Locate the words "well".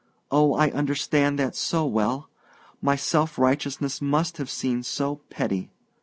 1.85-2.27